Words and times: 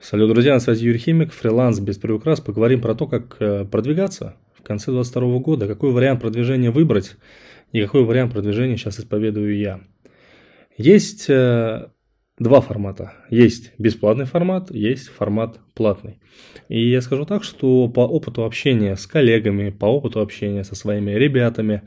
Салют, 0.00 0.30
друзья, 0.32 0.54
на 0.54 0.60
связи 0.60 0.84
Юрий 0.84 1.00
Химик, 1.00 1.32
фриланс 1.32 1.80
без 1.80 1.98
приукрас. 1.98 2.40
Поговорим 2.40 2.80
про 2.80 2.94
то, 2.94 3.08
как 3.08 3.36
э, 3.40 3.64
продвигаться 3.64 4.36
в 4.54 4.62
конце 4.62 4.92
2022 4.92 5.38
года, 5.40 5.66
какой 5.66 5.90
вариант 5.90 6.20
продвижения 6.20 6.70
выбрать 6.70 7.16
и 7.72 7.82
какой 7.82 8.04
вариант 8.04 8.32
продвижения 8.32 8.76
сейчас 8.76 9.00
исповедую 9.00 9.58
я. 9.58 9.80
Есть 10.76 11.28
э, 11.28 11.88
два 12.38 12.60
формата. 12.60 13.14
Есть 13.28 13.72
бесплатный 13.76 14.24
формат, 14.24 14.70
есть 14.70 15.08
формат 15.08 15.58
платный. 15.74 16.20
И 16.68 16.88
я 16.88 17.00
скажу 17.00 17.26
так, 17.26 17.42
что 17.42 17.88
по 17.88 18.06
опыту 18.06 18.44
общения 18.44 18.94
с 18.94 19.04
коллегами, 19.04 19.70
по 19.70 19.86
опыту 19.86 20.20
общения 20.20 20.62
со 20.62 20.76
своими 20.76 21.10
ребятами, 21.10 21.82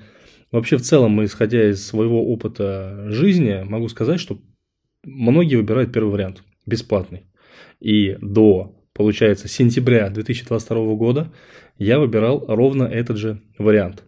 вообще 0.51 0.75
в 0.75 0.81
целом, 0.81 1.23
исходя 1.23 1.69
из 1.69 1.87
своего 1.87 2.29
опыта 2.29 3.05
жизни, 3.07 3.63
могу 3.63 3.87
сказать, 3.87 4.19
что 4.19 4.37
многие 5.05 5.55
выбирают 5.55 5.93
первый 5.93 6.11
вариант– 6.11 6.43
бесплатный. 6.65 7.23
И 7.79 8.17
до, 8.21 8.75
получается, 8.93 9.47
сентября 9.47 10.09
2022 10.09 10.95
года 10.95 11.31
я 11.77 11.99
выбирал 11.99 12.45
ровно 12.47 12.83
этот 12.83 13.17
же 13.17 13.41
вариант. 13.57 14.03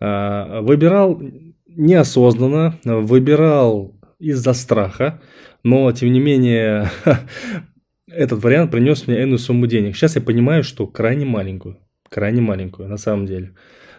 А, 0.00 0.60
выбирал 0.60 1.20
неосознанно, 1.66 2.78
выбирал 2.84 3.94
из-за 4.18 4.52
страха, 4.52 5.20
но 5.62 5.90
тем 5.92 6.12
не 6.12 6.20
менее 6.20 6.90
этот 8.08 8.42
вариант 8.42 8.70
принес 8.70 9.06
мне 9.06 9.22
энную 9.22 9.38
сумму 9.38 9.66
денег. 9.66 9.96
Сейчас 9.96 10.16
я 10.16 10.22
понимаю, 10.22 10.64
что 10.64 10.86
крайне 10.86 11.24
маленькую, 11.24 11.78
крайне 12.08 12.40
маленькую 12.40 12.88
на 12.88 12.96
самом 12.96 13.26
деле. 13.26 13.54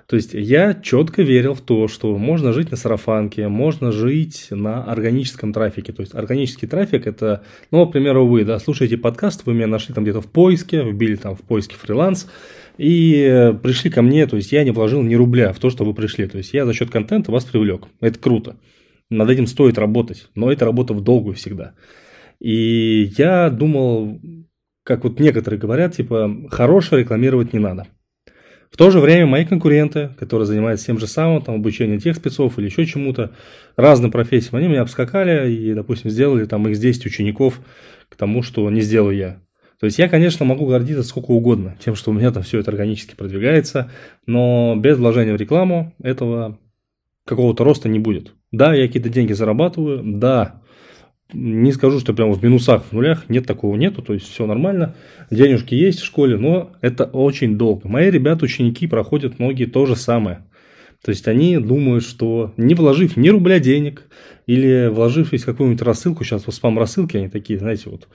То 0.10 0.16
есть 0.16 0.34
я 0.34 0.74
четко 0.74 1.22
верил 1.22 1.54
в 1.54 1.62
то, 1.62 1.88
что 1.88 2.18
можно 2.18 2.52
жить 2.52 2.72
на 2.72 2.78
сарафанке, 2.78 3.48
можно 3.48 3.92
жить 3.92 4.48
на 4.50 4.84
органическом 4.84 5.54
трафике. 5.54 5.94
То 5.94 6.02
есть 6.02 6.16
органический 6.16 6.68
трафик 6.68 7.06
это, 7.06 7.44
ну, 7.70 7.86
к 7.86 7.92
примеру, 7.92 8.26
вы, 8.26 8.44
да, 8.44 8.58
слушаете 8.58 8.98
подкаст, 8.98 9.46
вы 9.46 9.54
меня 9.54 9.68
нашли 9.68 9.94
там 9.94 10.04
где-то 10.04 10.22
в 10.22 10.26
поиске, 10.26 10.82
вбили 10.82 11.16
там 11.16 11.36
в 11.36 11.42
поиске 11.42 11.76
фриланс, 11.76 12.28
и 12.80 13.54
пришли 13.62 13.92
ко 13.92 14.02
мне, 14.02 14.26
то 14.26 14.36
есть 14.36 14.52
я 14.52 14.64
не 14.64 14.72
вложил 14.72 15.04
ни 15.04 15.14
рубля 15.14 15.54
в 15.54 15.60
то, 15.60 15.70
что 15.70 15.86
вы 15.86 15.94
пришли. 15.94 16.26
То 16.26 16.40
есть 16.40 16.54
я 16.54 16.66
за 16.66 16.74
счет 16.74 16.90
контента 16.90 17.32
вас 17.32 17.46
привлек. 17.46 17.84
Это 18.02 18.18
круто. 18.18 18.56
Над 19.12 19.30
этим 19.30 19.46
стоит 19.46 19.78
работать, 19.78 20.28
но 20.34 20.52
это 20.52 20.66
работа 20.66 20.96
в 20.96 21.04
долгую 21.04 21.36
всегда. 21.36 21.76
И 22.40 23.12
я 23.16 23.52
думал, 23.52 24.20
как 24.84 25.04
вот 25.04 25.20
некоторые 25.20 25.60
говорят, 25.60 25.96
типа, 25.96 26.36
хорошее 26.50 27.04
рекламировать 27.04 27.54
не 27.54 27.60
надо. 27.60 27.86
В 28.70 28.78
то 28.78 28.92
же 28.92 29.00
время 29.00 29.26
мои 29.26 29.46
конкуренты, 29.46 30.12
которые 30.20 30.46
занимаются 30.46 30.86
тем 30.86 31.00
же 31.00 31.08
самым, 31.08 31.42
там, 31.42 31.56
обучение 31.56 32.00
тех 32.00 32.16
спецов 32.16 32.60
или 32.60 32.66
еще 32.68 32.86
чему-то, 32.86 33.32
разным 33.76 34.12
профессиям, 34.12 34.56
они 34.56 34.68
меня 34.68 34.82
обскакали 34.82 35.52
и, 35.52 35.74
допустим, 35.74 36.10
сделали 36.10 36.46
там 36.46 36.68
их 36.68 36.78
10 36.78 37.06
учеников 37.06 37.62
к 38.10 38.16
тому, 38.16 38.44
что 38.44 38.70
не 38.70 38.82
сделаю 38.82 39.16
я. 39.16 39.42
То 39.80 39.86
есть 39.86 39.98
я, 39.98 40.10
конечно, 40.10 40.46
могу 40.46 40.66
гордиться 40.66 41.04
сколько 41.04 41.32
угодно 41.32 41.78
тем, 41.84 41.96
что 41.96 42.12
у 42.12 42.14
меня 42.14 42.32
там 42.32 42.44
все 42.44 42.60
это 42.60 42.70
органически 42.70 43.16
продвигается, 43.16 43.90
но 44.26 44.76
без 44.78 44.98
вложения 44.98 45.34
в 45.34 45.38
рекламу 45.38 45.94
этого 46.04 46.60
какого-то 47.26 47.64
роста 47.64 47.88
не 47.88 48.00
будет. 48.00 48.34
Да, 48.52 48.74
я 48.74 48.88
какие-то 48.88 49.10
деньги 49.10 49.34
зарабатываю, 49.34 50.02
да, 50.04 50.62
не 51.34 51.72
скажу, 51.72 52.00
что 52.00 52.14
прямо 52.14 52.34
в 52.34 52.44
минусах, 52.44 52.86
в 52.86 52.92
нулях, 52.92 53.30
нет 53.30 53.46
такого 53.46 53.76
нету, 53.76 54.02
то 54.02 54.14
есть 54.14 54.28
все 54.28 54.46
нормально, 54.46 54.96
денежки 55.30 55.76
есть 55.76 56.00
в 56.00 56.06
школе, 56.06 56.38
но 56.38 56.72
это 56.82 57.06
очень 57.06 57.58
долго. 57.58 57.88
Мои 57.88 58.10
ребята, 58.10 58.46
ученики 58.46 58.88
проходят 58.88 59.40
многие 59.40 59.66
то 59.66 59.86
же 59.86 59.96
самое. 59.96 60.46
То 61.04 61.12
есть 61.12 61.28
они 61.28 61.58
думают, 61.58 62.04
что 62.04 62.54
не 62.58 62.76
вложив 62.76 63.16
ни 63.16 63.30
рубля 63.30 63.60
денег, 63.60 64.04
или 64.48 64.88
вложившись 64.88 65.44
в 65.44 65.46
какую-нибудь 65.46 65.84
рассылку, 65.84 66.24
сейчас 66.24 66.46
вот 66.46 66.56
спам-рассылки, 66.56 67.18
они 67.18 67.30
такие, 67.30 67.60
знаете, 67.60 67.90
вот 67.90 68.08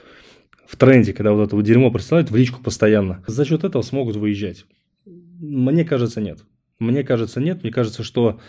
в 0.67 0.77
тренде, 0.77 1.13
когда 1.13 1.33
вот 1.33 1.47
это 1.47 1.57
вот 1.57 1.65
дерьмо 1.65 1.91
присылают 1.91 2.31
в 2.31 2.37
личку 2.37 2.63
постоянно, 2.63 3.23
за 3.27 3.45
счет 3.45 3.65
этого 3.65 3.83
смогут 3.83 4.17
выезжать. 4.17 4.67
Мне 5.07 5.85
кажется, 5.85 6.21
нет. 6.21 6.41
Мне 6.81 7.05
кажется, 7.05 7.41
нет. 7.41 7.63
Мне 7.63 7.71
кажется, 7.71 8.03
что 8.03 8.41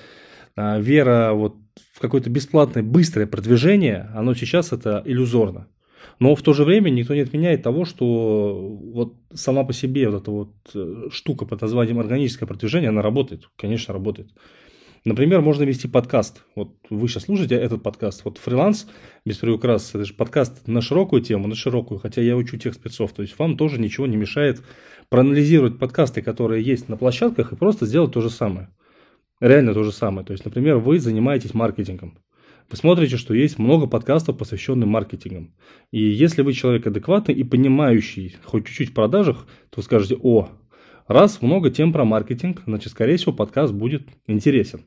а, 0.56 0.80
вера 0.80 1.34
вот 1.34 1.58
в 1.96 2.02
какое-то 2.02 2.30
бесплатное 2.30 2.84
быстрое 2.84 3.26
продвижение, 3.26 4.10
оно 4.14 4.34
сейчас 4.36 4.74
это 4.74 5.02
иллюзорно. 5.06 5.70
Но 6.20 6.36
в 6.36 6.42
то 6.42 6.52
же 6.52 6.66
время 6.66 6.90
никто 6.90 7.16
не 7.16 7.22
отменяет 7.22 7.64
того, 7.64 7.86
что 7.86 8.78
вот 8.94 9.16
сама 9.34 9.64
по 9.64 9.72
себе 9.72 10.10
вот 10.10 10.22
эта 10.22 10.32
вот 10.32 10.54
э, 10.74 11.08
штука 11.10 11.46
под 11.46 11.62
названием 11.62 11.98
органическое 11.98 12.48
продвижение, 12.48 12.90
она 12.90 13.02
работает, 13.02 13.50
конечно, 13.56 13.94
работает. 13.94 14.28
Например, 15.06 15.40
можно 15.40 15.64
вести 15.64 15.88
подкаст. 15.88 16.44
Вот 16.56 16.76
вы 16.90 17.08
сейчас 17.08 17.24
слушаете 17.24 17.56
этот 17.56 17.82
подкаст. 17.82 18.26
Вот 18.26 18.40
фриланс 18.40 18.88
без 19.26 19.38
приукрас, 19.38 19.96
это 19.96 20.04
же 20.04 20.16
подкаст 20.16 20.68
на 20.68 20.82
широкую 20.82 21.22
тему, 21.22 21.48
на 21.48 21.56
широкую, 21.56 22.02
хотя 22.02 22.22
я 22.22 22.36
учу 22.36 22.58
тех 22.58 22.74
спецов. 22.74 23.14
То 23.14 23.22
есть 23.22 23.40
вам 23.40 23.56
тоже 23.56 23.80
ничего 23.80 24.06
не 24.06 24.18
мешает 24.18 24.62
проанализировать 25.08 25.80
подкасты, 25.80 26.22
которые 26.22 26.62
есть 26.62 26.90
на 26.90 26.98
площадках, 26.98 27.54
и 27.54 27.56
просто 27.56 27.86
сделать 27.86 28.12
то 28.12 28.20
же 28.20 28.30
самое. 28.30 28.68
Реально 29.40 29.74
то 29.74 29.84
же 29.84 29.92
самое. 29.92 30.26
То 30.26 30.32
есть, 30.32 30.46
например, 30.46 30.78
вы 30.78 31.00
занимаетесь 31.00 31.54
маркетингом. 31.54 32.18
Вы 32.70 32.78
смотрите, 32.78 33.18
что 33.18 33.34
есть 33.34 33.60
много 33.60 33.86
подкастов, 33.86 34.38
посвященных 34.38 34.88
маркетингам. 34.88 35.54
И 35.92 36.00
если 36.00 36.42
вы 36.42 36.54
человек 36.54 36.88
адекватный 36.88 37.36
и 37.36 37.44
понимающий 37.44 38.38
хоть 38.44 38.66
чуть-чуть 38.66 38.90
в 38.90 38.94
продажах, 38.94 39.46
то 39.70 39.82
скажете, 39.82 40.18
о, 40.22 40.50
раз 41.08 41.42
много 41.42 41.70
тем 41.70 41.94
про 41.94 42.06
маркетинг, 42.06 42.64
значит, 42.66 42.92
скорее 42.92 43.18
всего, 43.18 43.34
подкаст 43.34 43.74
будет 43.74 44.08
интересен. 44.26 44.86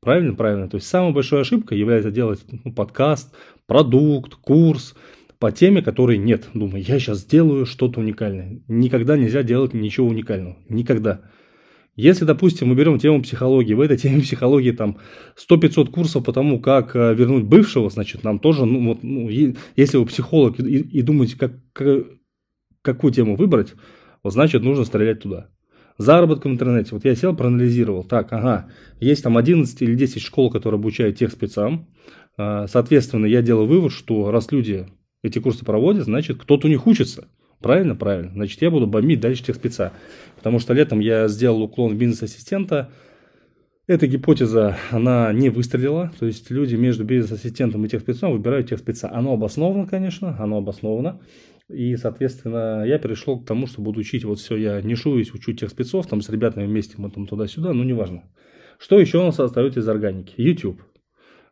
Правильно? 0.00 0.34
Правильно. 0.34 0.68
То 0.68 0.76
есть, 0.76 0.86
самая 0.86 1.12
большая 1.12 1.40
ошибка 1.40 1.74
является 1.74 2.12
делать 2.12 2.44
ну, 2.48 2.72
подкаст, 2.72 3.34
продукт, 3.66 4.36
курс 4.36 4.94
по 5.40 5.50
теме, 5.50 5.82
которой 5.82 6.18
нет. 6.18 6.48
Думаю, 6.54 6.84
я 6.84 7.00
сейчас 7.00 7.18
сделаю 7.18 7.66
что-то 7.66 8.00
уникальное. 8.00 8.60
Никогда 8.68 9.16
нельзя 9.16 9.42
делать 9.42 9.74
ничего 9.74 10.06
уникального. 10.06 10.56
Никогда. 10.68 11.22
Если, 11.96 12.26
допустим, 12.26 12.68
мы 12.68 12.74
берем 12.74 12.98
тему 12.98 13.22
психологии, 13.22 13.72
в 13.72 13.80
этой 13.80 13.96
теме 13.96 14.20
психологии 14.22 14.70
там 14.70 14.98
100-500 15.36 15.90
курсов 15.90 16.24
по 16.24 16.32
тому, 16.32 16.60
как 16.60 16.94
э, 16.94 17.14
вернуть 17.14 17.44
бывшего, 17.44 17.88
значит, 17.88 18.22
нам 18.22 18.38
тоже, 18.38 18.66
ну, 18.66 18.88
вот, 18.88 19.02
ну, 19.02 19.28
если 19.28 19.96
вы 19.96 20.04
психолог 20.04 20.60
и, 20.60 20.78
и 20.78 21.02
думаете, 21.02 21.38
как, 21.38 21.52
как, 21.72 22.06
какую 22.82 23.12
тему 23.12 23.36
выбрать, 23.36 23.74
вот, 24.22 24.34
значит, 24.34 24.62
нужно 24.62 24.84
стрелять 24.84 25.20
туда. 25.20 25.48
Заработок 25.98 26.44
в 26.44 26.48
интернете. 26.48 26.90
Вот 26.92 27.06
я 27.06 27.14
сел, 27.14 27.34
проанализировал. 27.34 28.04
Так, 28.04 28.30
ага, 28.30 28.68
есть 29.00 29.22
там 29.22 29.38
11 29.38 29.80
или 29.80 29.94
10 29.94 30.20
школ, 30.20 30.50
которые 30.50 30.78
обучают 30.78 31.16
тех 31.16 31.32
спецам. 31.32 31.88
А, 32.36 32.66
соответственно, 32.66 33.24
я 33.24 33.40
делаю 33.40 33.66
вывод, 33.66 33.92
что 33.92 34.30
раз 34.30 34.52
люди 34.52 34.86
эти 35.22 35.38
курсы 35.38 35.64
проводят, 35.64 36.04
значит, 36.04 36.36
кто-то 36.36 36.66
у 36.66 36.70
них 36.70 36.86
учится. 36.86 37.28
Правильно? 37.66 37.96
Правильно. 37.96 38.30
Значит, 38.32 38.62
я 38.62 38.70
буду 38.70 38.86
бомбить 38.86 39.18
дальше 39.18 39.42
тех 39.42 39.56
спеца. 39.56 39.92
Потому 40.36 40.60
что 40.60 40.72
летом 40.72 41.00
я 41.00 41.26
сделал 41.26 41.62
уклон 41.62 41.94
в 41.94 41.98
бизнес-ассистента. 41.98 42.92
Эта 43.88 44.06
гипотеза, 44.06 44.76
она 44.92 45.32
не 45.32 45.50
выстрелила. 45.50 46.12
То 46.16 46.26
есть 46.26 46.48
люди 46.52 46.76
между 46.76 47.02
бизнес-ассистентом 47.02 47.84
и 47.84 47.88
тех 47.88 48.02
спецом 48.02 48.30
выбирают 48.30 48.68
тех 48.68 48.78
спеца. 48.78 49.10
Оно 49.12 49.32
обосновано, 49.32 49.88
конечно, 49.88 50.36
оно 50.38 50.58
обосновано. 50.58 51.20
И, 51.68 51.96
соответственно, 51.96 52.84
я 52.86 53.00
перешел 53.00 53.40
к 53.40 53.46
тому, 53.46 53.66
что 53.66 53.82
буду 53.82 53.98
учить. 53.98 54.24
Вот 54.24 54.38
все, 54.38 54.56
я 54.56 54.80
не 54.80 54.94
шуюсь, 54.94 55.34
учу 55.34 55.52
тех 55.52 55.68
спецов, 55.68 56.06
там 56.06 56.22
с 56.22 56.28
ребятами 56.28 56.66
вместе 56.66 56.94
мы 56.98 57.10
там 57.10 57.26
туда-сюда, 57.26 57.72
ну, 57.72 57.82
неважно. 57.82 58.22
Что 58.78 59.00
еще 59.00 59.18
у 59.18 59.24
нас 59.24 59.40
остается 59.40 59.80
из 59.80 59.88
органики? 59.88 60.34
YouTube. 60.36 60.80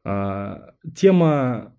А, 0.04 0.75
тема, 0.94 1.76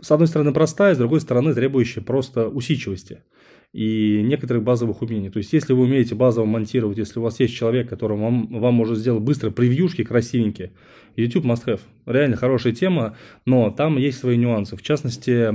с 0.00 0.12
одной 0.12 0.28
стороны, 0.28 0.52
простая, 0.52 0.94
с 0.94 0.98
другой 0.98 1.20
стороны, 1.20 1.54
требующая 1.54 2.04
просто 2.04 2.48
усидчивости 2.48 3.24
и 3.72 4.22
некоторых 4.22 4.62
базовых 4.62 5.02
умений. 5.02 5.30
То 5.30 5.38
есть, 5.38 5.52
если 5.52 5.72
вы 5.72 5.82
умеете 5.82 6.14
базово 6.14 6.46
монтировать, 6.46 6.98
если 6.98 7.18
у 7.18 7.22
вас 7.22 7.38
есть 7.38 7.54
человек, 7.54 7.88
который 7.88 8.16
вам, 8.16 8.46
вам 8.46 8.74
может 8.74 8.98
сделать 8.98 9.22
быстро 9.22 9.50
превьюшки 9.50 10.04
красивенькие, 10.04 10.72
YouTube 11.16 11.44
must 11.44 11.66
have. 11.66 11.80
Реально 12.06 12.36
хорошая 12.36 12.72
тема, 12.72 13.16
но 13.44 13.70
там 13.70 13.98
есть 13.98 14.18
свои 14.18 14.36
нюансы. 14.36 14.76
В 14.76 14.82
частности, 14.82 15.52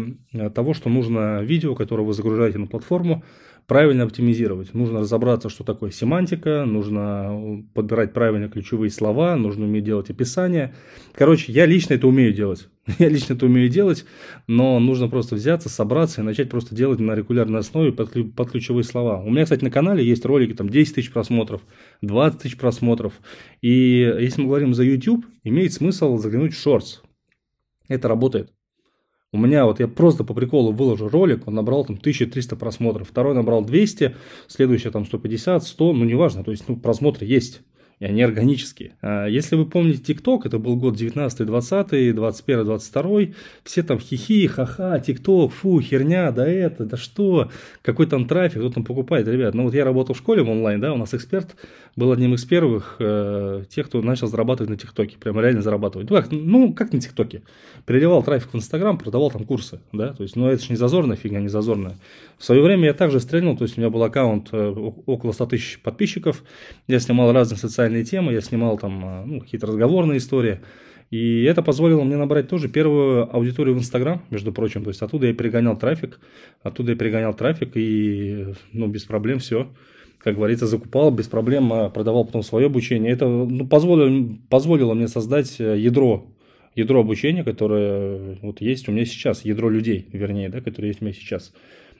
того, 0.54 0.74
что 0.74 0.90
нужно 0.90 1.42
видео, 1.42 1.74
которое 1.74 2.04
вы 2.04 2.14
загружаете 2.14 2.60
на 2.60 2.68
платформу, 2.68 3.24
правильно 3.68 4.04
оптимизировать. 4.04 4.74
Нужно 4.74 5.02
разобраться, 5.02 5.50
что 5.50 5.64
такое 5.64 5.92
семантика, 5.92 6.66
нужно 6.66 7.64
подбирать 7.74 8.14
правильно 8.14 8.50
ключевые 8.50 8.90
слова, 8.90 9.36
нужно 9.36 9.66
уметь 9.66 9.84
делать 9.84 10.10
описание. 10.10 10.74
Короче, 11.14 11.52
я 11.52 11.66
лично 11.66 11.94
это 11.94 12.08
умею 12.08 12.34
делать. 12.34 12.68
Я 13.00 13.08
лично 13.08 13.34
это 13.34 13.46
умею 13.46 13.70
делать, 13.70 14.06
но 14.46 14.78
нужно 14.78 15.08
просто 15.08 15.36
взяться, 15.36 15.70
собраться 15.70 16.20
и 16.20 16.24
начать 16.24 16.50
просто 16.50 16.76
делать 16.76 17.00
на 17.00 17.16
регулярной 17.16 17.62
основе 17.62 17.94
под, 17.94 18.36
под 18.36 18.52
ключевые 18.52 18.84
слова. 18.84 19.22
У 19.22 19.30
меня, 19.30 19.46
кстати, 19.46 19.64
на 19.64 19.72
канале 19.72 20.06
есть 20.06 20.26
ролики, 20.26 20.54
там 20.54 20.68
10 20.68 20.96
тысяч 20.96 21.10
просмотров, 21.10 21.62
20 22.02 22.42
тысяч 22.42 22.58
просмотров. 22.58 23.14
И 23.62 24.14
если 24.20 24.42
мы 24.42 24.48
говорим 24.48 24.74
за 24.74 24.84
YouTube, 24.84 25.26
имеет 25.46 25.72
смысл 25.72 26.18
заглянуть 26.18 26.54
в 26.54 26.68
Shorts. 26.68 27.00
Это 27.88 28.10
работает. 28.10 28.52
У 29.34 29.38
меня 29.38 29.66
вот 29.66 29.80
я 29.80 29.88
просто 29.88 30.24
по 30.24 30.36
приколу 30.36 30.72
выложу 30.72 31.10
ролик, 31.10 31.48
он 31.48 31.56
набрал 31.56 31.84
там 31.84 31.96
1300 31.96 32.56
просмотров, 32.56 33.10
второй 33.10 33.34
набрал 33.34 33.66
200, 33.66 34.16
следующий 34.48 34.92
там 34.92 35.08
150, 35.08 35.64
100, 35.64 35.94
ну 35.94 36.06
неважно, 36.06 36.44
то 36.44 36.52
есть 36.52 36.66
ну, 36.68 36.78
просмотры 36.78 37.26
есть. 37.26 37.62
и 38.00 38.06
они 38.06 38.22
органические. 38.22 38.96
А 39.02 39.26
если 39.26 39.56
вы 39.56 39.66
помните 39.66 40.14
TikTok, 40.14 40.42
это 40.46 40.60
был 40.60 40.76
год 40.76 40.96
19 40.96 41.48
20 41.48 42.16
21 42.16 42.64
22 42.64 43.20
все 43.64 43.82
там 43.82 44.00
хихи, 44.00 44.46
ха-ха, 44.46 44.98
TikTok, 45.00 45.50
фу, 45.50 45.82
херня, 45.82 46.32
да 46.32 46.48
это, 46.48 46.86
да 46.86 46.96
что, 46.96 47.50
какой 47.82 48.06
там 48.06 48.28
трафик, 48.28 48.60
кто 48.60 48.70
там 48.70 48.84
покупает, 48.84 49.28
ребят. 49.28 49.56
Ну 49.56 49.64
вот 49.64 49.74
я 49.74 49.84
работал 49.84 50.14
в 50.14 50.18
школе 50.20 50.44
в 50.44 50.50
онлайн, 50.50 50.80
да, 50.80 50.94
у 50.94 50.98
нас 50.98 51.14
эксперт 51.16 51.56
был 51.96 52.12
одним 52.12 52.34
из 52.34 52.44
первых 52.44 52.96
э, 53.00 53.64
тех, 53.70 53.88
кто 53.88 54.02
начал 54.02 54.28
зарабатывать 54.28 54.70
на 54.70 54.78
ТикТоке, 54.78 55.18
прямо 55.18 55.42
реально 55.42 55.62
зарабатывать. 55.62 56.10
Ну 56.10 56.16
как, 56.16 56.32
ну, 56.32 56.74
как 56.74 56.92
на 56.92 57.00
ТикТоке? 57.00 57.44
Переливал 57.86 58.24
трафик 58.24 58.54
в 58.54 58.56
Инстаграм, 58.56 58.98
продавал 58.98 59.30
там 59.30 59.46
курсы, 59.46 59.80
да, 59.92 60.14
то 60.14 60.24
есть, 60.24 60.36
ну 60.36 60.48
это 60.48 60.64
же 60.64 60.70
не 60.72 60.76
зазорная 60.76 61.18
фигня, 61.18 61.40
не 61.40 61.50
зазорная. 61.50 61.98
В 62.38 62.44
свое 62.44 62.62
время 62.62 62.86
я 62.86 62.94
также 62.94 63.20
стрельнул, 63.20 63.56
то 63.56 63.64
есть 63.64 63.78
у 63.78 63.82
меня 63.82 63.90
был 63.90 64.04
аккаунт 64.04 64.50
э, 64.52 64.70
около 65.06 65.32
100 65.34 65.46
тысяч 65.48 65.80
подписчиков, 65.82 66.44
я 66.88 67.00
снимал 67.00 67.32
разные 67.32 67.58
социальные 67.58 68.06
темы, 68.06 68.34
я 68.34 68.42
снимал 68.42 68.78
там 68.78 69.06
э, 69.06 69.26
ну, 69.26 69.42
какие-то 69.42 69.68
разговорные 69.68 70.18
истории, 70.18 70.62
и 71.12 71.44
это 71.44 71.62
позволило 71.62 72.04
мне 72.04 72.18
набрать 72.18 72.50
тоже 72.50 72.70
первую 72.70 73.32
аудиторию 73.36 73.76
в 73.76 73.78
Инстаграм, 73.78 74.24
между 74.32 74.52
прочим. 74.52 74.84
То 74.84 74.90
есть 74.90 75.00
оттуда 75.04 75.28
я 75.28 75.34
перегонял 75.36 75.78
трафик, 75.78 76.20
оттуда 76.64 76.94
я 76.94 76.98
перегонял 76.98 77.36
трафик 77.36 77.74
и 77.76 78.48
ну, 78.72 78.88
без 78.88 79.04
проблем 79.04 79.38
все 79.38 79.68
как 80.24 80.36
говорится, 80.36 80.68
закупал 80.68 81.12
без 81.12 81.28
проблем, 81.28 81.74
а 81.74 81.90
продавал 81.90 82.24
потом 82.24 82.44
свое 82.44 82.68
обучение. 82.68 83.12
Это 83.12 83.28
ну, 83.28 83.68
позволило, 83.68 84.38
позволило 84.50 84.94
мне 84.94 85.10
создать 85.10 85.60
э, 85.60 85.78
ядро, 85.78 86.34
ядро 86.76 87.02
обучения, 87.02 87.44
которое 87.44 88.38
вот 88.42 88.62
есть 88.62 88.88
у 88.88 88.94
меня 88.94 89.06
сейчас, 89.06 89.44
ядро 89.44 89.70
людей, 89.70 90.08
вернее, 90.14 90.48
да, 90.48 90.62
которое 90.62 90.88
есть 90.88 91.02
у 91.02 91.06
меня 91.06 91.14
сейчас. 91.14 91.54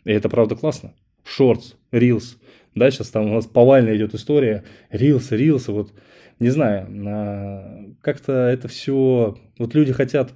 И 0.06 0.12
это 0.12 0.30
правда 0.30 0.56
классно. 0.56 0.94
Шортс, 1.26 1.76
рилс. 1.92 2.38
Да, 2.76 2.90
сейчас 2.92 3.10
там 3.10 3.30
у 3.30 3.34
нас 3.36 3.46
повально 3.46 3.96
идет 3.96 4.16
история. 4.16 4.64
Рилсы, 4.90 5.36
рилсы, 5.36 5.74
вот 5.74 5.92
не 6.40 6.50
знаю, 6.50 6.88
а, 7.06 7.86
как-то 8.02 8.32
это 8.32 8.70
все, 8.70 9.38
вот 9.58 9.76
люди 9.76 9.92
хотят, 9.92 10.34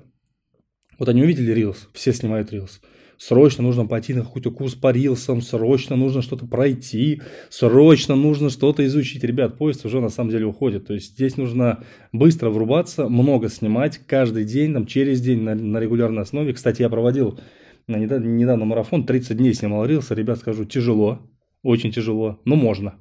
вот 0.99 1.09
они 1.09 1.23
увидели 1.23 1.51
рилс, 1.51 1.89
все 1.93 2.13
снимают 2.13 2.51
рилс 2.51 2.81
срочно 3.17 3.63
нужно 3.63 3.85
пойти 3.85 4.13
на 4.13 4.23
какой-то 4.23 4.51
курс 4.51 4.75
по 4.75 4.91
рилсам, 4.91 5.41
срочно 5.41 5.95
нужно 5.95 6.21
что-то 6.21 6.45
пройти, 6.45 7.21
срочно 7.49 8.15
нужно 8.15 8.49
что-то 8.49 8.85
изучить. 8.85 9.23
Ребят, 9.23 9.57
поезд 9.57 9.85
уже 9.85 9.99
на 9.99 10.09
самом 10.09 10.31
деле 10.31 10.45
уходит. 10.45 10.87
То 10.87 10.93
есть 10.93 11.13
здесь 11.13 11.37
нужно 11.37 11.83
быстро 12.11 12.49
врубаться, 12.49 13.09
много 13.09 13.49
снимать, 13.49 13.99
каждый 14.05 14.45
день, 14.45 14.73
там, 14.73 14.85
через 14.85 15.21
день 15.21 15.41
на, 15.41 15.55
на 15.55 15.79
регулярной 15.79 16.23
основе. 16.23 16.53
Кстати, 16.53 16.81
я 16.81 16.89
проводил 16.89 17.39
недавно, 17.87 18.25
недавно 18.25 18.65
марафон, 18.65 19.05
30 19.05 19.37
дней 19.37 19.53
снимал 19.53 19.85
рилсы. 19.85 20.13
Ребят, 20.13 20.39
скажу, 20.39 20.65
тяжело, 20.65 21.21
очень 21.63 21.91
тяжело, 21.91 22.39
но 22.45 22.55
можно. 22.55 22.95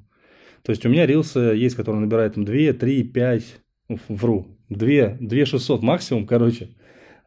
То 0.62 0.70
есть 0.70 0.84
у 0.84 0.88
меня 0.88 1.06
рилсы 1.06 1.38
есть, 1.38 1.76
которые 1.76 2.00
набирают 2.00 2.34
там 2.34 2.44
2, 2.44 2.72
3, 2.72 3.02
5, 3.04 3.44
вру, 4.08 4.58
2, 4.68 5.16
2 5.20 5.46
600 5.46 5.82
максимум, 5.82 6.26
короче. 6.26 6.70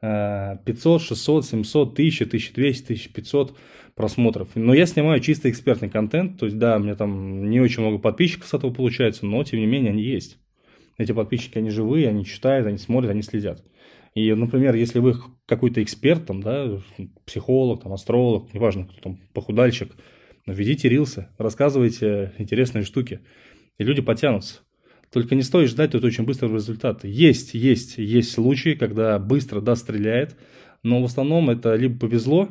500, 0.01 1.01
600, 1.01 1.46
700, 1.46 1.94
1000, 1.94 2.25
1200, 2.25 2.84
1500 2.84 3.57
просмотров. 3.96 4.50
Но 4.56 4.74
я 4.74 4.86
снимаю 4.86 5.19
чисто 5.19 5.50
экспертный 5.50 5.90
контент, 5.90 6.40
то 6.40 6.46
есть 6.46 6.57
да, 6.57 6.78
у 6.78 6.80
меня 6.80 6.96
там 6.96 7.50
не 7.50 7.60
очень 7.60 7.81
много 7.81 7.98
подписчиков 7.98 8.48
с 8.48 8.54
этого 8.54 8.74
получается, 8.74 9.25
но 9.25 9.44
тем 9.44 9.60
не 9.60 9.66
менее 9.66 9.92
они 9.92 10.04
есть. 10.04 10.38
Эти 10.98 11.12
подписчики, 11.12 11.57
они 11.57 11.69
живые, 11.69 12.10
они 12.10 12.25
читают, 12.25 12.68
они 12.68 12.78
смотрят, 12.78 13.12
они 13.12 13.22
следят. 13.22 13.63
И, 14.16 14.34
например, 14.34 14.75
если 14.75 15.00
вы 15.00 15.16
какой-то 15.46 15.84
эксперт, 15.84 16.25
там, 16.25 16.42
да, 16.42 16.80
психолог, 17.25 17.84
там, 17.84 17.94
астролог, 17.94 18.54
неважно, 18.54 18.86
кто 18.86 19.02
там, 19.02 19.19
похудальщик, 19.34 19.95
ведите 20.45 20.90
рилсы, 20.90 21.28
рассказывайте 21.38 22.34
интересные 22.38 22.84
штуки, 22.84 23.19
и 23.78 23.84
люди 23.84 24.02
потянутся. 24.02 24.62
Только 25.11 25.35
не 25.35 25.41
стоит 25.41 25.69
ждать 25.69 25.91
тут 25.91 26.03
очень 26.03 26.25
быстрого 26.25 26.56
результата. 26.56 27.07
Есть, 27.07 27.53
есть, 27.53 27.97
есть 27.97 28.31
случаи, 28.31 28.75
когда 28.75 29.17
быстро, 29.17 29.59
да, 29.59 29.75
стреляет, 29.75 30.38
но 30.83 31.01
в 31.01 31.06
основном 31.06 31.50
это 31.50 31.75
либо 31.75 32.00
повезло, 32.00 32.50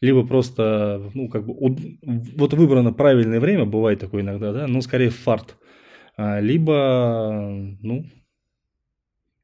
либо 0.00 0.26
просто, 0.26 1.10
ну, 1.14 1.28
как 1.28 1.46
бы, 1.46 1.54
вот 2.02 2.54
выбрано 2.54 2.92
правильное 2.92 3.40
время, 3.40 3.64
бывает 3.64 4.00
такое 4.00 4.22
иногда, 4.22 4.52
да, 4.52 4.66
ну, 4.66 4.80
скорее 4.82 5.10
фарт, 5.10 5.56
а, 6.16 6.40
либо, 6.40 7.48
ну, 7.80 8.04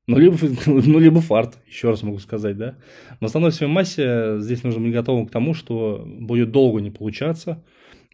ну 0.06 0.18
либо, 0.18 0.36
ну, 0.66 0.98
либо 0.98 1.20
фарт, 1.20 1.58
еще 1.66 1.90
раз 1.90 2.02
могу 2.02 2.18
сказать, 2.18 2.56
да. 2.56 2.76
В 3.20 3.24
основной 3.24 3.52
своей 3.52 3.72
массе 3.72 4.38
здесь 4.40 4.62
нужно 4.62 4.80
быть 4.80 4.92
готовым 4.92 5.26
к 5.26 5.30
тому, 5.30 5.54
что 5.54 6.04
будет 6.06 6.50
долго 6.52 6.80
не 6.80 6.90
получаться, 6.90 7.64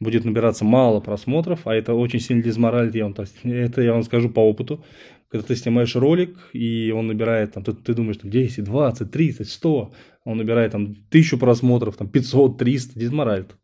будет 0.01 0.25
набираться 0.25 0.65
мало 0.65 1.01
просмотров, 1.01 1.67
а 1.67 1.75
это 1.75 1.95
очень 1.95 2.21
сильно 2.21 2.43
дезморалит, 2.43 2.95
я 2.95 3.05
вам, 3.05 3.15
это 3.45 3.83
я 3.83 3.93
вам 3.93 4.03
скажу 4.03 4.29
по 4.29 4.41
опыту. 4.41 4.85
Когда 5.29 5.47
ты 5.47 5.57
снимаешь 5.57 5.97
ролик, 5.97 6.37
и 6.53 6.93
он 6.95 7.09
набирает, 7.09 7.53
там, 7.53 7.65
ты, 7.65 7.73
ты 7.73 7.95
думаешь, 7.95 8.19
там, 8.19 8.31
10, 8.31 8.63
20, 8.63 9.11
30, 9.11 9.49
100, 9.49 9.93
он 10.25 10.39
набирает 10.39 10.73
там 10.73 10.95
тысячу 11.11 11.39
просмотров, 11.39 11.97
там 11.97 12.09
500, 12.09 12.57
300, 12.57 12.99
дезморалит. 12.99 13.57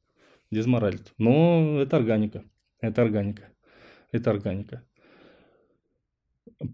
Дезморалит. 0.51 1.13
Но 1.19 1.81
это 1.81 1.97
органика. 1.97 2.43
Это 2.81 3.03
органика. 3.03 3.45
Это 4.11 4.31
органика. 4.31 4.83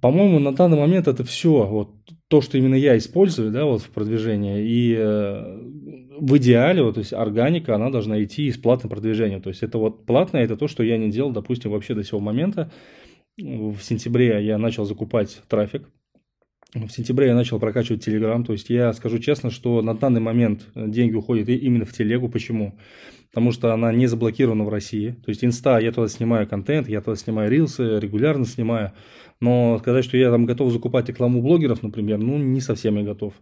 По-моему, 0.00 0.38
на 0.38 0.52
данный 0.52 0.78
момент 0.78 1.06
это 1.06 1.24
все, 1.24 1.64
вот 1.66 1.94
то, 2.28 2.40
что 2.40 2.58
именно 2.58 2.74
я 2.74 2.96
использую, 2.96 3.52
да, 3.52 3.64
вот 3.64 3.82
в 3.82 3.90
продвижении, 3.90 4.66
и 4.66 4.96
э, 4.98 5.65
в 6.18 6.36
идеале, 6.38 6.82
вот, 6.82 6.94
то 6.94 7.00
есть 7.00 7.12
органика, 7.12 7.74
она 7.74 7.90
должна 7.90 8.22
идти 8.22 8.46
из 8.46 8.56
платного 8.56 8.94
продвижения. 8.94 9.40
То 9.40 9.50
есть 9.50 9.62
это 9.62 9.78
вот 9.78 10.06
платное, 10.06 10.44
это 10.44 10.56
то, 10.56 10.68
что 10.68 10.82
я 10.82 10.96
не 10.96 11.10
делал, 11.10 11.30
допустим, 11.30 11.70
вообще 11.70 11.94
до 11.94 12.04
сего 12.04 12.20
момента. 12.20 12.70
В 13.38 13.78
сентябре 13.80 14.44
я 14.44 14.58
начал 14.58 14.84
закупать 14.84 15.40
трафик. 15.48 15.88
В 16.74 16.88
сентябре 16.90 17.28
я 17.28 17.34
начал 17.34 17.58
прокачивать 17.58 18.06
Telegram. 18.06 18.44
То 18.44 18.52
есть 18.52 18.70
я 18.70 18.92
скажу 18.92 19.18
честно, 19.18 19.50
что 19.50 19.82
на 19.82 19.94
данный 19.94 20.20
момент 20.20 20.66
деньги 20.74 21.14
уходят 21.14 21.48
именно 21.48 21.84
в 21.84 21.92
телегу. 21.92 22.28
Почему? 22.28 22.78
Потому 23.30 23.52
что 23.52 23.72
она 23.72 23.92
не 23.92 24.06
заблокирована 24.06 24.64
в 24.64 24.68
России. 24.68 25.10
То 25.24 25.30
есть 25.30 25.44
инста, 25.44 25.78
я 25.78 25.92
туда 25.92 26.08
снимаю 26.08 26.46
контент, 26.46 26.88
я 26.88 27.00
туда 27.00 27.16
снимаю 27.16 27.50
рилсы, 27.50 27.98
регулярно 28.00 28.46
снимаю. 28.46 28.92
Но 29.40 29.78
сказать, 29.80 30.04
что 30.04 30.16
я 30.16 30.30
там 30.30 30.46
готов 30.46 30.72
закупать 30.72 31.08
рекламу 31.08 31.42
блогеров, 31.42 31.82
например, 31.82 32.18
ну 32.18 32.38
не 32.38 32.60
совсем 32.60 32.96
я 32.96 33.02
готов 33.02 33.34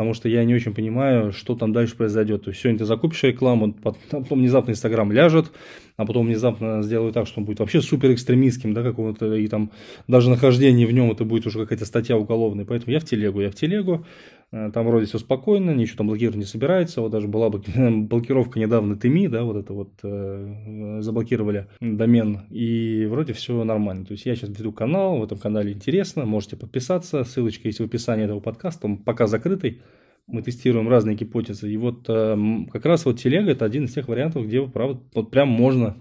потому 0.00 0.14
что 0.14 0.30
я 0.30 0.46
не 0.46 0.54
очень 0.54 0.72
понимаю, 0.72 1.30
что 1.30 1.54
там 1.54 1.74
дальше 1.74 1.94
произойдет. 1.94 2.44
То 2.44 2.50
есть 2.52 2.62
сегодня 2.62 2.78
ты 2.78 2.86
закупишь 2.86 3.22
рекламу, 3.22 3.74
потом 3.74 4.38
внезапно 4.38 4.70
Инстаграм 4.70 5.12
ляжет, 5.12 5.52
а 5.98 6.06
потом 6.06 6.24
внезапно 6.24 6.82
сделают 6.82 7.12
так, 7.12 7.26
что 7.26 7.40
он 7.40 7.44
будет 7.44 7.58
вообще 7.58 7.82
супер 7.82 8.14
экстремистским, 8.14 8.72
да, 8.72 8.82
какого-то, 8.82 9.34
и 9.34 9.46
там 9.46 9.72
даже 10.08 10.30
нахождение 10.30 10.86
в 10.86 10.92
нем 10.92 11.10
это 11.10 11.26
будет 11.26 11.46
уже 11.46 11.58
какая-то 11.58 11.84
статья 11.84 12.16
уголовная. 12.16 12.64
Поэтому 12.64 12.94
я 12.94 12.98
в 13.00 13.04
телегу, 13.04 13.42
я 13.42 13.50
в 13.50 13.54
телегу, 13.54 14.06
там 14.50 14.86
вроде 14.86 15.06
все 15.06 15.18
спокойно, 15.18 15.70
ничего 15.70 15.98
там 15.98 16.06
блокировать 16.08 16.38
не 16.38 16.44
собирается. 16.44 17.00
Вот 17.00 17.12
даже 17.12 17.28
была 17.28 17.50
блокировка 17.50 18.58
недавно 18.58 18.96
ТМИ, 18.96 19.28
да, 19.28 19.44
вот 19.44 19.56
это 19.56 19.72
вот 19.72 19.90
э, 20.02 20.98
заблокировали 21.00 21.68
домен, 21.80 22.40
и 22.50 23.06
вроде 23.08 23.32
все 23.32 23.62
нормально. 23.62 24.04
То 24.04 24.12
есть 24.12 24.26
я 24.26 24.34
сейчас 24.34 24.50
веду 24.50 24.72
канал, 24.72 25.18
в 25.18 25.24
этом 25.24 25.38
канале 25.38 25.72
интересно, 25.72 26.24
можете 26.24 26.56
подписаться, 26.56 27.22
ссылочка 27.22 27.68
есть 27.68 27.78
в 27.78 27.84
описании 27.84 28.24
этого 28.24 28.40
подкаста, 28.40 28.86
он 28.86 28.98
пока 28.98 29.26
закрытый. 29.26 29.82
Мы 30.26 30.42
тестируем 30.42 30.88
разные 30.88 31.16
гипотезы. 31.16 31.72
И 31.72 31.76
вот 31.76 32.04
э, 32.08 32.36
как 32.72 32.84
раз 32.86 33.04
вот 33.04 33.18
телега 33.18 33.50
это 33.52 33.64
один 33.64 33.84
из 33.84 33.94
тех 33.94 34.08
вариантов, 34.08 34.46
где, 34.46 34.66
правда, 34.66 35.00
вот 35.14 35.30
прям 35.30 35.48
можно 35.48 35.96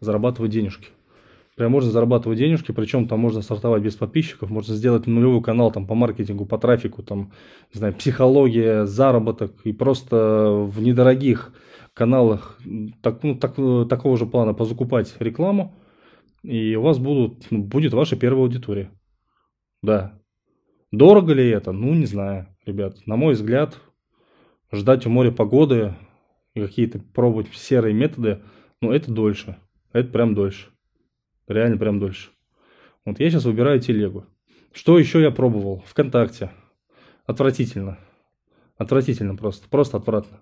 зарабатывать 0.00 0.50
денежки. 0.50 0.88
Прям 1.56 1.72
можно 1.72 1.90
зарабатывать 1.90 2.38
денежки, 2.38 2.72
причем 2.72 3.06
там 3.06 3.20
можно 3.20 3.42
стартовать 3.42 3.82
без 3.82 3.94
подписчиков, 3.94 4.48
можно 4.48 4.74
сделать 4.74 5.06
нулевой 5.06 5.42
канал 5.42 5.70
там 5.70 5.86
по 5.86 5.94
маркетингу, 5.94 6.46
по 6.46 6.56
трафику, 6.56 7.02
там, 7.02 7.32
не 7.74 7.78
знаю, 7.78 7.94
психология, 7.94 8.86
заработок 8.86 9.60
и 9.64 9.72
просто 9.72 10.50
в 10.50 10.80
недорогих 10.80 11.52
каналах 11.92 12.58
так, 13.02 13.22
ну, 13.22 13.34
так, 13.34 13.56
такого 13.88 14.16
же 14.16 14.24
плана 14.24 14.54
позакупать 14.54 15.14
рекламу, 15.18 15.74
и 16.42 16.74
у 16.74 16.82
вас 16.82 16.98
будут, 16.98 17.46
ну, 17.50 17.62
будет 17.62 17.92
ваша 17.92 18.16
первая 18.16 18.44
аудитория. 18.44 18.90
Да. 19.82 20.18
Дорого 20.90 21.34
ли 21.34 21.48
это? 21.48 21.72
Ну, 21.72 21.92
не 21.94 22.06
знаю, 22.06 22.48
ребят. 22.64 22.96
На 23.06 23.16
мой 23.16 23.34
взгляд, 23.34 23.78
ждать 24.72 25.06
у 25.06 25.10
моря 25.10 25.30
погоды 25.30 25.94
и 26.54 26.60
какие-то 26.60 26.98
пробовать 26.98 27.48
серые 27.52 27.94
методы, 27.94 28.42
ну, 28.80 28.90
это 28.90 29.12
дольше. 29.12 29.56
Это 29.92 30.10
прям 30.10 30.34
дольше. 30.34 30.71
Реально 31.52 31.76
прям 31.76 31.98
дольше. 31.98 32.30
Вот 33.04 33.20
я 33.20 33.30
сейчас 33.30 33.44
выбираю 33.44 33.80
телегу. 33.80 34.26
Что 34.72 34.98
еще 34.98 35.20
я 35.20 35.30
пробовал? 35.30 35.82
Вконтакте. 35.86 36.50
Отвратительно. 37.26 37.98
Отвратительно 38.76 39.36
просто. 39.36 39.68
Просто 39.68 39.98
отвратно. 39.98 40.40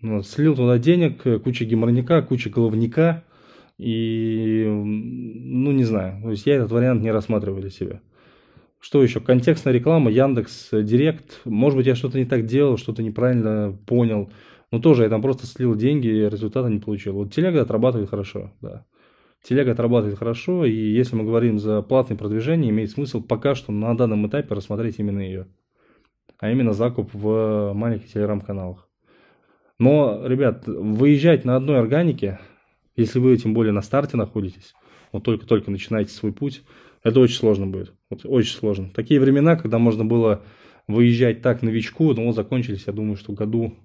Вот, 0.00 0.26
слил 0.26 0.56
туда 0.56 0.78
денег, 0.78 1.22
куча 1.42 1.64
геморника, 1.64 2.22
куча 2.22 2.50
головника. 2.50 3.24
И, 3.78 4.64
ну, 4.66 5.72
не 5.72 5.84
знаю. 5.84 6.22
То 6.22 6.30
есть 6.30 6.46
я 6.46 6.56
этот 6.56 6.72
вариант 6.72 7.02
не 7.02 7.10
рассматриваю 7.10 7.60
для 7.60 7.70
себя. 7.70 8.00
Что 8.80 9.02
еще? 9.02 9.20
Контекстная 9.20 9.72
реклама, 9.72 10.10
Яндекс, 10.10 10.70
Директ. 10.72 11.40
Может 11.44 11.76
быть, 11.76 11.86
я 11.86 11.94
что-то 11.94 12.18
не 12.18 12.24
так 12.24 12.46
делал, 12.46 12.76
что-то 12.76 13.02
неправильно 13.02 13.76
понял. 13.86 14.30
Но 14.72 14.80
тоже 14.80 15.04
я 15.04 15.08
там 15.08 15.22
просто 15.22 15.46
слил 15.46 15.76
деньги 15.76 16.08
и 16.08 16.28
результата 16.28 16.68
не 16.68 16.80
получил. 16.80 17.14
Вот 17.14 17.32
телега 17.32 17.62
отрабатывает 17.62 18.10
хорошо, 18.10 18.52
да. 18.60 18.84
Телега 19.42 19.72
отрабатывает 19.72 20.18
хорошо, 20.18 20.64
и 20.64 20.72
если 20.72 21.16
мы 21.16 21.24
говорим 21.24 21.58
за 21.58 21.82
платное 21.82 22.16
продвижение, 22.16 22.70
имеет 22.70 22.90
смысл 22.90 23.20
пока 23.22 23.54
что 23.54 23.72
на 23.72 23.96
данном 23.96 24.26
этапе 24.28 24.54
рассмотреть 24.54 24.98
именно 24.98 25.20
ее. 25.20 25.48
А 26.38 26.50
именно 26.50 26.72
закуп 26.72 27.10
в 27.12 27.72
маленьких 27.74 28.12
телеграм-каналах. 28.12 28.88
Но, 29.78 30.24
ребят, 30.24 30.66
выезжать 30.66 31.44
на 31.44 31.56
одной 31.56 31.80
органике, 31.80 32.38
если 32.94 33.18
вы 33.18 33.36
тем 33.36 33.52
более 33.52 33.72
на 33.72 33.82
старте 33.82 34.16
находитесь, 34.16 34.74
вот 35.10 35.24
только-только 35.24 35.70
начинаете 35.70 36.12
свой 36.12 36.32
путь, 36.32 36.62
это 37.02 37.18
очень 37.18 37.36
сложно 37.36 37.66
будет. 37.66 37.92
Вот 38.10 38.20
очень 38.24 38.56
сложно. 38.56 38.90
Такие 38.90 39.18
времена, 39.18 39.56
когда 39.56 39.78
можно 39.78 40.04
было 40.04 40.44
выезжать 40.86 41.42
так 41.42 41.62
новичку, 41.62 42.12
но 42.14 42.30
закончились, 42.32 42.84
я 42.86 42.92
думаю, 42.92 43.16
что 43.16 43.32
году 43.32 43.76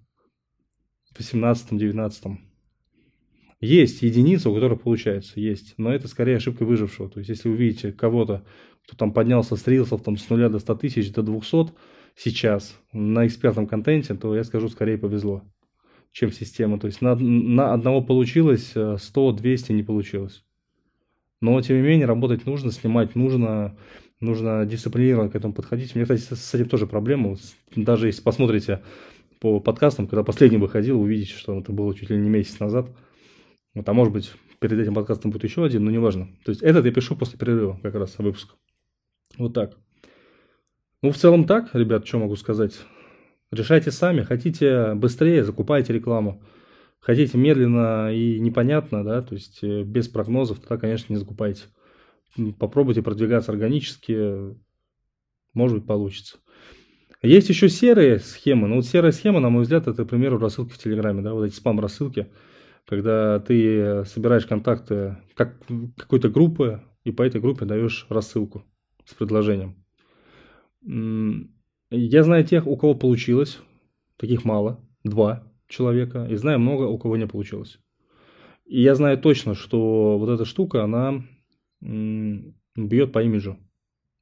в 1.14 1.20
18-19. 1.20 2.38
Есть 3.60 4.04
единица, 4.04 4.50
у 4.50 4.54
которой 4.54 4.78
получается, 4.78 5.40
есть. 5.40 5.74
Но 5.78 5.92
это 5.92 6.08
скорее 6.08 6.38
ошибка 6.38 6.64
выжившего. 6.64 7.10
То 7.10 7.20
есть, 7.20 7.30
если 7.30 7.50
вы 7.50 7.56
видите 7.56 7.92
кого-то, 7.92 8.44
кто 8.86 8.96
там 8.96 9.12
поднялся 9.12 9.56
с 9.56 9.66
рилсов 9.66 10.04
там, 10.04 10.18
с 10.18 10.30
нуля 10.30 10.50
до 10.50 10.60
100 10.60 10.76
тысяч, 10.76 11.12
до 11.12 11.24
200 11.24 11.74
сейчас 12.16 12.80
на 12.94 13.26
экспертном 13.26 13.68
контенте, 13.68 14.14
то 14.14 14.36
я 14.36 14.44
скажу, 14.44 14.70
скорее 14.70 15.00
повезло, 15.00 15.44
чем 16.12 16.32
система. 16.32 16.80
То 16.80 16.86
есть, 16.86 17.02
на, 17.02 17.16
на 17.16 17.74
одного 17.74 18.02
получилось, 18.02 18.74
100-200 18.76 19.66
э, 19.70 19.74
не 19.74 19.84
получилось. 19.84 20.44
Но, 21.42 21.60
тем 21.62 21.78
не 21.78 21.88
менее, 21.88 22.06
работать 22.06 22.46
нужно, 22.46 22.72
снимать 22.72 23.16
нужно, 23.16 23.76
нужно 24.20 24.68
дисциплинированно 24.68 25.32
к 25.32 25.36
этому 25.36 25.54
подходить. 25.54 25.96
У 25.96 25.98
меня, 25.98 26.06
кстати, 26.06 26.40
с 26.40 26.54
этим 26.54 26.70
тоже 26.70 26.86
проблема. 26.86 27.38
Даже 27.76 28.06
если 28.06 28.22
посмотрите 28.22 28.84
по 29.40 29.60
подкастам, 29.60 30.08
когда 30.08 30.24
последний 30.24 30.58
выходил, 30.58 31.02
увидите, 31.02 31.34
что 31.34 31.60
это 31.60 31.72
было 31.72 31.96
чуть 31.96 32.12
ли 32.12 32.18
не 32.18 32.30
месяц 32.30 32.60
назад– 32.60 32.96
вот, 33.78 33.88
а 33.88 33.94
может 33.94 34.12
быть, 34.12 34.34
перед 34.60 34.80
этим 34.80 34.96
подкастом 34.96 35.30
будет 35.30 35.44
еще 35.44 35.64
один, 35.64 35.86
но 35.86 35.92
неважно. 35.92 36.30
То 36.44 36.50
есть 36.50 36.64
этот 36.64 36.86
я 36.86 36.92
пишу 36.92 37.16
после 37.16 37.38
перерыва 37.38 37.80
как 37.84 37.94
раз 37.94 38.18
выпуск. 38.18 38.56
Вот 39.38 39.54
так. 39.54 39.78
Ну, 41.04 41.12
в 41.12 41.18
целом 41.18 41.46
так, 41.46 41.76
ребят, 41.76 42.08
что 42.08 42.18
могу 42.18 42.36
сказать. 42.36 42.80
Решайте 43.52 43.92
сами. 43.92 44.24
Хотите 44.24 44.96
быстрее, 44.96 45.44
закупайте 45.44 45.94
рекламу. 45.94 46.44
Хотите 47.00 47.38
медленно 47.38 48.12
и 48.12 48.40
непонятно, 48.40 49.04
да, 49.04 49.22
то 49.22 49.36
есть 49.36 49.60
э, 49.62 49.84
без 49.84 50.08
прогнозов, 50.08 50.60
тогда, 50.60 50.78
конечно, 50.78 51.14
не 51.14 51.20
закупайте. 51.20 51.66
Попробуйте 52.60 53.04
продвигаться 53.04 53.52
органически, 53.52 54.56
может 55.54 55.78
быть, 55.78 55.88
получится. 55.88 56.40
Есть 57.22 57.50
еще 57.50 57.70
серые 57.70 58.20
схемы. 58.20 58.68
Ну, 58.68 58.78
вот 58.78 58.86
серая 58.88 59.12
схема, 59.12 59.40
на 59.40 59.50
мой 59.50 59.62
взгляд, 59.62 59.88
это, 59.88 60.04
к 60.04 60.10
примеру, 60.10 60.40
рассылки 60.40 60.74
в 60.74 60.80
Телеграме, 60.80 61.22
да, 61.22 61.34
вот 61.34 61.46
эти 61.46 61.56
спам-рассылки 61.56 62.28
когда 62.88 63.40
ты 63.40 64.06
собираешь 64.06 64.46
контакты 64.46 65.18
как, 65.36 65.58
какой-то 65.98 66.30
группы, 66.30 66.82
и 67.04 67.12
по 67.12 67.22
этой 67.22 67.42
группе 67.42 67.66
даешь 67.66 68.06
рассылку 68.10 68.64
с 69.06 69.14
предложением. 69.14 69.76
Я 70.82 72.24
знаю 72.24 72.46
тех, 72.46 72.66
у 72.66 72.76
кого 72.78 72.96
получилось, 72.96 73.60
таких 74.18 74.46
мало, 74.46 74.80
два 75.04 75.44
человека, 75.68 76.28
и 76.30 76.36
знаю 76.36 76.60
много, 76.60 76.84
у 76.84 76.98
кого 76.98 77.18
не 77.18 77.28
получилось. 77.28 77.80
И 78.66 78.82
я 78.82 78.96
знаю 78.96 79.18
точно, 79.18 79.54
что 79.54 80.18
вот 80.18 80.30
эта 80.30 80.46
штука, 80.46 80.84
она 80.84 81.24
бьет 81.82 83.12
по 83.12 83.24
имиджу. 83.24 83.58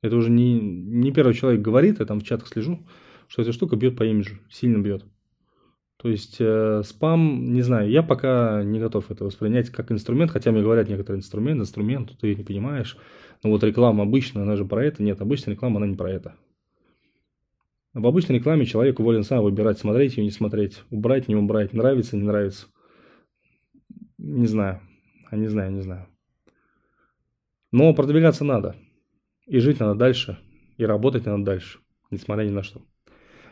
Это 0.01 0.15
уже 0.15 0.29
не, 0.29 0.59
не 0.59 1.11
первый 1.11 1.33
человек 1.33 1.61
говорит, 1.61 1.99
я 1.99 2.05
там 2.05 2.19
в 2.19 2.23
чатах 2.23 2.47
слежу, 2.47 2.87
что 3.27 3.41
эта 3.41 3.51
штука 3.51 3.75
бьет 3.75 3.97
по 3.97 4.03
имиджу, 4.03 4.37
сильно 4.49 4.79
бьет. 4.79 5.05
То 6.05 6.09
есть 6.09 6.37
э, 6.37 6.83
спам, 6.85 7.51
не 7.51 7.63
знаю, 7.63 7.89
я 7.89 8.03
пока 8.03 8.61
не 8.63 8.79
готов 8.79 9.09
это 9.09 9.25
воспринять 9.25 9.71
как 9.71 9.91
инструмент, 9.91 10.29
хотя 10.29 10.51
мне 10.51 10.61
говорят 10.61 10.87
некоторые 10.87 11.17
инструмент, 11.17 11.59
инструмент, 11.59 12.15
ты 12.21 12.35
не 12.35 12.43
понимаешь. 12.43 12.95
Но 13.41 13.49
вот 13.49 13.63
реклама 13.63 14.03
обычная, 14.03 14.43
она 14.43 14.55
же 14.55 14.65
про 14.65 14.85
это. 14.85 15.01
Нет, 15.01 15.19
обычная 15.19 15.55
реклама, 15.55 15.77
она 15.77 15.87
не 15.87 15.95
про 15.95 16.11
это. 16.11 16.35
В 17.95 18.05
обычной 18.05 18.35
рекламе 18.35 18.67
человек 18.67 18.99
волен 18.99 19.23
сам 19.23 19.41
выбирать, 19.41 19.79
смотреть 19.79 20.17
ее, 20.17 20.25
не 20.25 20.29
смотреть, 20.29 20.83
убрать, 20.91 21.27
не 21.27 21.35
убрать, 21.35 21.73
нравится, 21.73 22.15
не 22.15 22.23
нравится. 22.23 22.67
Не 24.19 24.45
знаю, 24.45 24.81
а 25.31 25.37
не 25.37 25.47
знаю, 25.47 25.71
не 25.71 25.81
знаю. 25.81 26.05
Но 27.71 27.95
продвигаться 27.95 28.45
надо. 28.45 28.75
И 29.47 29.57
жить 29.57 29.79
надо 29.79 29.95
дальше, 29.95 30.37
и 30.77 30.85
работать 30.85 31.25
надо 31.25 31.43
дальше, 31.43 31.79
несмотря 32.11 32.43
ни 32.43 32.51
на 32.51 32.61
что. 32.61 32.83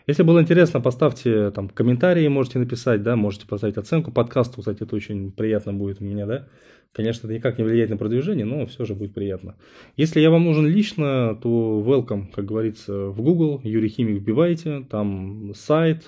Если 0.06 0.24
было 0.24 0.42
интересно, 0.42 0.82
поставьте 0.82 1.52
там 1.52 1.70
комментарии, 1.70 2.28
можете 2.28 2.60
написать, 2.60 3.04
да, 3.04 3.16
можете 3.16 3.48
поставить 3.48 3.78
оценку 3.78 4.12
подкасту, 4.12 4.60
кстати, 4.60 4.84
это 4.84 4.96
очень 4.96 5.32
приятно 5.32 5.74
будет 5.74 6.02
меня, 6.02 6.26
да. 6.26 6.48
Конечно, 6.92 7.26
это 7.26 7.34
никак 7.36 7.58
не 7.58 7.64
влияет 7.64 7.90
на 7.90 7.98
продвижение, 7.98 8.46
но 8.46 8.66
все 8.66 8.86
же 8.86 8.94
будет 8.94 9.14
приятно. 9.14 9.56
Если 9.98 10.20
я 10.20 10.30
вам 10.30 10.44
нужен 10.44 10.68
лично, 10.68 11.40
то 11.42 11.84
welcome, 11.86 12.32
как 12.34 12.46
говорится, 12.46 13.08
в 13.08 13.22
Google, 13.22 13.62
Юрий 13.64 13.88
Химик 13.88 14.22
вбивайте, 14.22 14.86
там 14.90 15.54
сайт, 15.56 16.04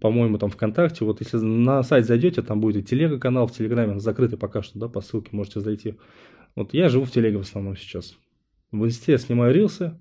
по-моему, 0.00 0.38
там 0.38 0.50
ВКонтакте. 0.50 1.04
Вот 1.04 1.20
если 1.20 1.38
на 1.38 1.82
сайт 1.82 2.06
зайдете, 2.06 2.42
там 2.42 2.60
будет 2.60 2.76
и 2.76 2.82
телега-канал 2.84 3.48
в 3.48 3.52
Телеграме, 3.52 3.98
закрытый 3.98 4.38
пока 4.38 4.62
что, 4.62 4.78
да, 4.78 4.88
по 4.88 5.00
ссылке 5.00 5.30
можете 5.32 5.60
зайти. 5.60 5.96
Вот 6.54 6.72
я 6.72 6.88
живу 6.88 7.04
в 7.04 7.10
Телеге 7.10 7.38
в 7.38 7.42
основном 7.42 7.76
сейчас. 7.76 8.16
В 8.70 8.84
Инсте 8.84 9.18
снимаю 9.18 9.52
рилсы, 9.52 9.98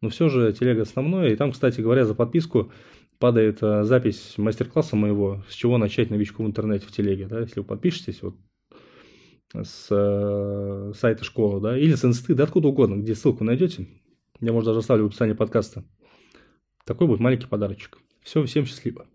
но 0.00 0.08
все 0.08 0.28
же 0.28 0.52
телега 0.52 0.82
основное. 0.82 1.30
И 1.30 1.36
там, 1.36 1.52
кстати 1.52 1.80
говоря, 1.80 2.04
за 2.04 2.14
подписку 2.14 2.72
падает 3.18 3.58
э, 3.62 3.84
запись 3.84 4.34
мастер-класса 4.38 4.96
моего, 4.96 5.44
с 5.48 5.54
чего 5.54 5.78
начать 5.78 6.10
новичку 6.10 6.42
в 6.42 6.46
интернете 6.46 6.86
в 6.86 6.92
телеге. 6.92 7.26
Да? 7.26 7.40
Если 7.40 7.60
вы 7.60 7.66
подпишетесь 7.66 8.22
вот, 8.22 8.36
с 9.54 9.88
э, 9.90 10.92
сайта 10.96 11.24
школы, 11.24 11.60
да, 11.60 11.78
или 11.78 11.94
с 11.94 12.04
инсты, 12.04 12.34
да 12.34 12.44
откуда 12.44 12.68
угодно, 12.68 12.96
где 12.96 13.14
ссылку 13.14 13.44
найдете. 13.44 13.88
Я, 14.40 14.52
может, 14.52 14.66
даже 14.66 14.78
оставлю 14.78 15.04
в 15.04 15.06
описании 15.08 15.34
подкаста. 15.34 15.84
Такой 16.86 17.06
будет 17.06 17.20
маленький 17.20 17.46
подарочек. 17.46 17.98
Все, 18.22 18.42
всем 18.44 18.64
счастливо. 18.64 19.06